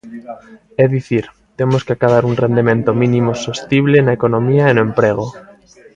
É 0.83 0.85
dicir, 0.95 1.25
temos 1.59 1.81
que 1.85 1.93
acadar 1.95 2.23
un 2.29 2.35
rendemento 2.43 2.91
mínimo 3.01 3.31
sostible 3.45 3.97
na 4.01 4.15
economía 4.17 4.63
e 4.67 4.73
no 4.75 4.85
emprego. 4.89 5.25